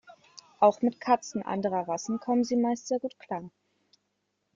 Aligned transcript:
Auch 0.59 0.81
mit 0.81 0.99
Katzen 0.99 1.43
anderer 1.43 1.87
Rassen 1.87 2.19
kommen 2.19 2.43
sie 2.43 2.55
meist 2.55 2.87
sehr 2.87 2.97
gut 2.99 3.19
klar. 3.19 3.51